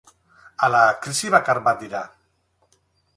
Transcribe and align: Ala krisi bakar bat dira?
Ala 0.67 0.79
krisi 1.03 1.31
bakar 1.35 1.61
bat 1.69 1.83
dira? 1.85 2.01